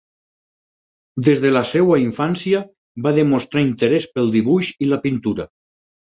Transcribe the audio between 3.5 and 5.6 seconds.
interès pel dibuix i la pintura.